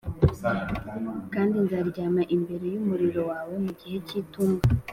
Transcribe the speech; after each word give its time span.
kandi 1.33 1.55
nzaryama 1.63 2.21
imbere 2.35 2.65
y'umuriro 2.73 3.21
wawe 3.31 3.55
mu 3.63 3.71
gihe 3.79 3.97
cy'itumba 4.07 4.63